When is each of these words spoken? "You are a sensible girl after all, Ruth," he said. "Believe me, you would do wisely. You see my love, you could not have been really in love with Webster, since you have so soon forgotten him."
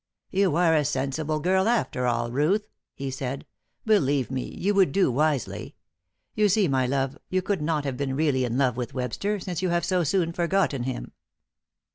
"You 0.31 0.55
are 0.55 0.73
a 0.73 0.83
sensible 0.83 1.39
girl 1.39 1.67
after 1.69 2.07
all, 2.07 2.31
Ruth," 2.31 2.67
he 2.95 3.11
said. 3.11 3.45
"Believe 3.85 4.31
me, 4.31 4.45
you 4.45 4.73
would 4.73 4.91
do 4.91 5.11
wisely. 5.11 5.75
You 6.33 6.49
see 6.49 6.67
my 6.67 6.87
love, 6.87 7.19
you 7.29 7.43
could 7.43 7.61
not 7.61 7.83
have 7.83 7.97
been 7.97 8.15
really 8.15 8.43
in 8.43 8.57
love 8.57 8.77
with 8.77 8.95
Webster, 8.95 9.39
since 9.39 9.61
you 9.61 9.69
have 9.69 9.85
so 9.85 10.03
soon 10.03 10.33
forgotten 10.33 10.85
him." 10.85 11.11